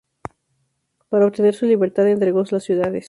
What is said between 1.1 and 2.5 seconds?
obtener su libertad, entregó